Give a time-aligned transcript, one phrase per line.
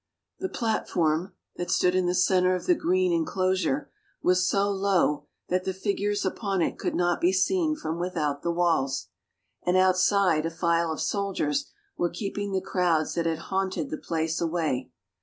[0.39, 3.91] The platform, that stood in the center of the green enclosure,
[4.23, 8.49] was so low that the figures upon it could not be seen from without the
[8.49, 9.09] walls,
[9.63, 11.67] and outside a file of soldiers
[11.97, 14.89] were keep ing the crowds that had haunted the place away.